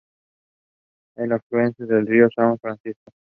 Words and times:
Es 1.15 1.29
afluente 1.31 1.85
del 1.85 2.07
río 2.07 2.27
São 2.35 2.57
Francisco. 2.59 3.11